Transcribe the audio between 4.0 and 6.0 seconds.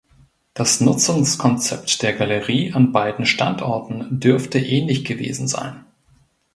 dürfte ähnlich gewesen sein.